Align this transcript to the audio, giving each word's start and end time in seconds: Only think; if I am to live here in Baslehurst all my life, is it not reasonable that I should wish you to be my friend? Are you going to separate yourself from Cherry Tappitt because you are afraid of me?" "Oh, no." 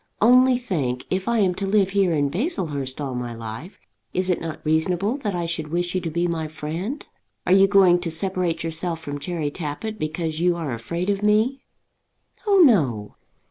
Only 0.19 0.57
think; 0.57 1.05
if 1.11 1.27
I 1.27 1.37
am 1.41 1.53
to 1.53 1.67
live 1.67 1.91
here 1.91 2.11
in 2.11 2.29
Baslehurst 2.31 2.99
all 2.99 3.13
my 3.13 3.35
life, 3.35 3.77
is 4.15 4.31
it 4.31 4.41
not 4.41 4.59
reasonable 4.65 5.17
that 5.17 5.35
I 5.35 5.45
should 5.45 5.67
wish 5.67 5.93
you 5.93 6.01
to 6.01 6.09
be 6.09 6.25
my 6.25 6.47
friend? 6.47 7.05
Are 7.45 7.53
you 7.53 7.67
going 7.67 7.99
to 7.99 8.09
separate 8.09 8.63
yourself 8.63 8.99
from 8.99 9.19
Cherry 9.19 9.51
Tappitt 9.51 9.99
because 9.99 10.39
you 10.39 10.55
are 10.55 10.73
afraid 10.73 11.11
of 11.11 11.21
me?" 11.21 11.61
"Oh, 12.47 12.61
no." 12.65 13.13